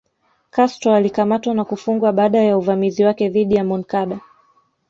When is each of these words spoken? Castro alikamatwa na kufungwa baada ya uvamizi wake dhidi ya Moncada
Castro 0.49 0.93
alikamatwa 0.95 1.53
na 1.53 1.65
kufungwa 1.65 2.13
baada 2.13 2.39
ya 2.43 2.57
uvamizi 2.57 3.03
wake 3.05 3.29
dhidi 3.29 3.55
ya 3.55 3.63
Moncada 3.63 4.19